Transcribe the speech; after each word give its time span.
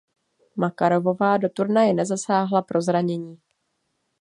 Makarovová 0.55 1.37
do 1.37 1.49
turnaje 1.49 1.93
nezasáhla 1.93 2.61
pro 2.61 2.81
zranění. 2.81 3.41